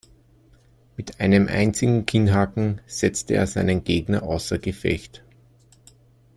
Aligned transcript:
Mit 0.97 1.19
einem 1.21 1.47
einzigen 1.47 2.07
Kinnhaken 2.07 2.81
setzte 2.87 3.35
er 3.35 3.45
seinen 3.45 3.83
Gegner 3.83 4.23
außer 4.23 4.57
Gefecht. 4.57 5.23